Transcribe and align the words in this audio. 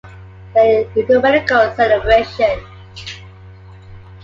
There 0.55 0.81
an 0.85 0.97
ecumenical 0.99 1.75
celebration. 1.75 2.59